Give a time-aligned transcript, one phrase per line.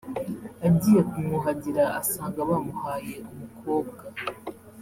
[0.67, 4.01] agiye kumwuhagira asanga bamuhaye umukobwa